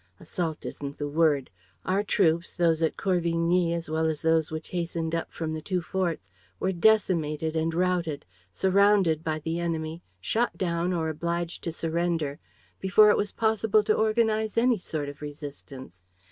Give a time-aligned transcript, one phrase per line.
[0.19, 1.51] Assault isn't the word:
[1.85, 5.79] our troops, those at Corvigny as well as those which hastened up from the two
[5.79, 12.39] forts, were decimated and routed, surrounded by the enemy, shot down or obliged to surrender,
[12.79, 16.01] before it was possible to organize any sort of resistance.